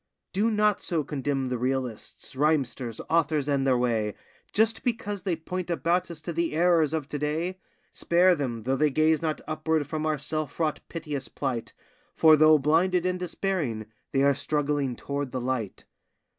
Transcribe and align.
Do 0.33 0.49
not 0.49 0.81
so 0.81 1.03
condemn 1.03 1.49
the 1.49 1.59
realists, 1.59 2.35
rhymesters, 2.35 2.99
authors, 3.07 3.47
and 3.47 3.67
their 3.67 3.77
way, 3.77 4.15
Just 4.51 4.83
because 4.83 5.21
they 5.21 5.35
point 5.35 5.69
about 5.69 6.09
us 6.09 6.21
to 6.21 6.33
the 6.33 6.53
errors 6.55 6.91
of 6.91 7.07
to 7.09 7.19
day; 7.19 7.59
Spare 7.93 8.33
them, 8.33 8.63
though 8.63 8.75
they 8.75 8.89
gaze 8.89 9.21
not 9.21 9.41
upward 9.47 9.85
from 9.85 10.07
our 10.07 10.17
self 10.17 10.59
wrought 10.59 10.79
piteous 10.89 11.27
plight, 11.27 11.73
For, 12.15 12.35
though 12.35 12.57
blinded 12.57 13.05
and 13.05 13.19
despairing, 13.19 13.85
they 14.11 14.23
are 14.23 14.33
struggling 14.33 14.95
toward 14.95 15.31
the 15.31 15.39
light. 15.39 15.85